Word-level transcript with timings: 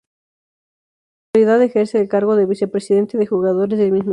En 1.33 1.43
la 1.45 1.51
actualidad 1.53 1.61
ejerce 1.63 2.01
el 2.01 2.07
cargo 2.07 2.35
de 2.35 2.47
vicepresidente 2.47 3.19
de 3.19 3.27
jugadores 3.27 3.77
del 3.77 3.91
mismo 3.91 4.01
equipo. 4.01 4.09